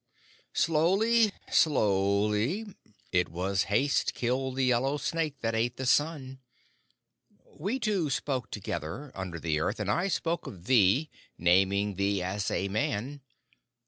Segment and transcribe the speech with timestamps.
[0.55, 2.65] "Slowly slowly.
[3.11, 6.39] It was haste killed the Yellow Snake that ate the sun.
[7.55, 12.49] We two spoke together under the earth, and I spoke of thee, naming thee as
[12.49, 13.21] a man.